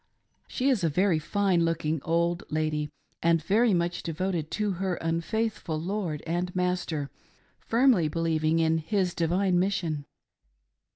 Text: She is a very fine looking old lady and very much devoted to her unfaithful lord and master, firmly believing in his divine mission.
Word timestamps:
She 0.47 0.67
is 0.69 0.83
a 0.83 0.89
very 0.89 1.19
fine 1.19 1.63
looking 1.63 2.01
old 2.01 2.41
lady 2.49 2.89
and 3.21 3.39
very 3.39 3.71
much 3.71 4.01
devoted 4.01 4.49
to 4.49 4.71
her 4.81 4.95
unfaithful 4.95 5.79
lord 5.79 6.23
and 6.25 6.55
master, 6.55 7.11
firmly 7.59 8.07
believing 8.07 8.57
in 8.57 8.79
his 8.79 9.13
divine 9.13 9.59
mission. 9.59 10.05